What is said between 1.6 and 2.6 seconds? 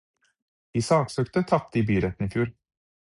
i byretten i fjor.